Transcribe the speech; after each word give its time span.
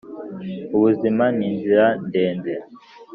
ubuzima 0.75 1.23
ni 1.37 1.43
inzira 1.49 1.85
ndende 2.07 2.53